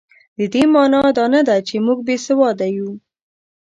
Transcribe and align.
د 0.37 0.39
دې 0.53 0.63
مانا 0.73 1.01
دا 1.17 1.25
نه 1.33 1.41
ده 1.47 1.55
چې 1.67 1.75
موږ 1.85 1.99
بې 2.07 2.15
سواده 2.25 2.67
یو. 2.77 2.89